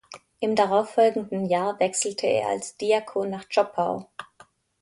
[0.39, 4.07] Im darauffolgenden Jahr wechselte er als Diakon nach Zschopau.